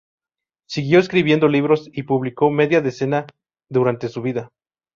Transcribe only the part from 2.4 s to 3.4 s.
media decena